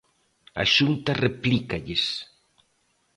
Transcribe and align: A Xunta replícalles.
A 0.61 0.63
Xunta 0.73 1.11
replícalles. 1.27 2.03